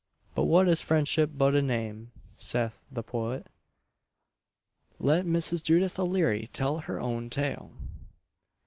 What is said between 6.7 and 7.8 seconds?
her own tale.